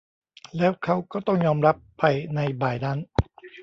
[0.57, 2.03] แล้วเค้าก็ต้องยอมรับไป
[2.35, 2.97] ในบ่ายนั้น